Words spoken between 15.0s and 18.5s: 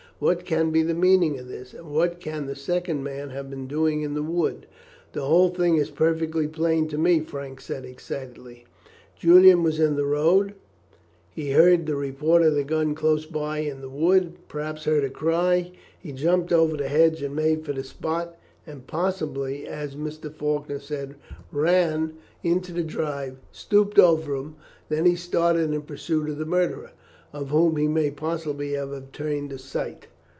a cry; he jumped over the hedge and made for the spot,